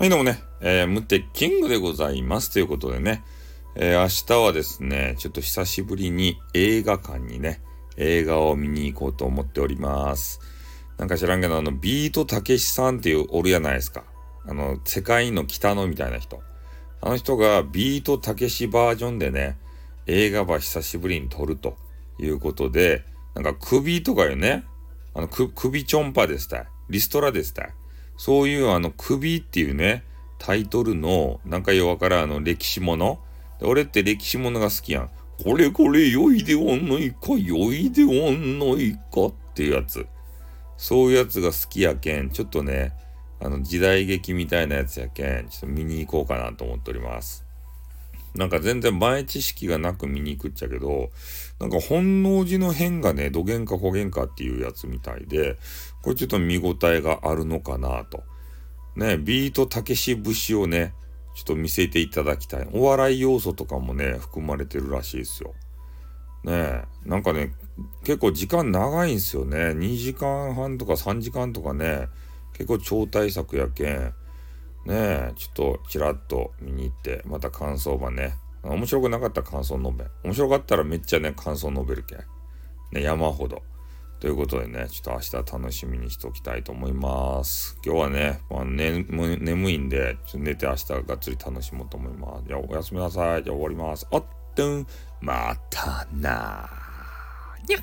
[0.00, 2.52] はい、どうもね、えー、ムテキングでございます。
[2.52, 3.24] ということでね、
[3.74, 7.60] えー、明日はですね、ちょっと久しぶりに映画館にね、
[7.96, 10.38] 映画を見に行こうと思っております。
[10.98, 14.04] なんか知らんけど、あの、ビートたけしさんっていうおるやないですか。
[14.46, 16.40] あの、世界の北のみたいな人。
[17.00, 19.58] あの人がビートたけしバージョンでね、
[20.06, 21.76] 映画ば久しぶりに撮ると
[22.20, 23.04] いうことで、
[23.34, 24.64] なんか首とかよね、
[25.12, 26.68] あの、首ちょんぱですたい。
[26.88, 27.74] リストラですたい。
[28.18, 30.04] そういうあの首っていうね、
[30.38, 33.20] タイトルの、なんかよわからんあの歴史もの。
[33.62, 35.10] 俺って歴史ものが好きやん。
[35.42, 40.04] これこれ良いでおんのいか、良いでおんのいかっていうやつ。
[40.76, 42.92] そういうやつが好きやけん、ちょっとね、
[43.40, 47.47] あの時代劇みたいなやつやけん、ちょっと見に行こうかなと思っております。
[48.34, 51.10] なんか全然前知識がなく見に行くっちゃけど、
[51.60, 55.58] なんか本能寺の変がね、土幻か古幻かっていうやつみたいで、
[56.02, 58.22] これちょっと見応えがあるのかなと。
[58.96, 60.92] ね、ビートたけし節をね、
[61.34, 62.68] ちょっと見せていただきたい。
[62.72, 65.54] お笑い要素とかもね、含まれてるらしいですよ。
[66.44, 67.54] ねなんかね、
[68.04, 69.70] 結構時間長いんすよね。
[69.70, 72.08] 2時間半とか3時間とかね、
[72.54, 74.14] 結構超大作やけん。
[74.86, 78.34] ねえ、ちょっとちらっと見に行って、また感想ばね。
[78.62, 80.04] 面白くなかったら感想述べ。
[80.24, 82.18] 面白かったらめっちゃね、感想述べるけん。
[82.92, 83.62] ね、山ほど。
[84.20, 87.78] ということでね、ちょっと明日楽しみにしておきたいと思います。
[87.84, 92.44] 今日はね、まあ、ね眠いんで、ちょっと寝て明日がっつり楽しもうと思います。
[92.48, 93.44] じゃあおやすみなさい。
[93.44, 94.06] じゃあ終わります。
[94.10, 94.24] あっ
[94.56, 94.86] とん、
[95.20, 96.68] またな。
[97.68, 97.82] にゃっ